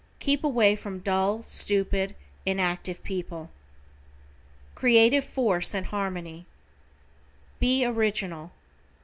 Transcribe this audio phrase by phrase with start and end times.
[0.19, 3.51] Keep away from dull, stupid, inactive people.
[4.73, 6.47] =CREATIVE FORCE AND HARMONY:=
[7.59, 8.51] Be original.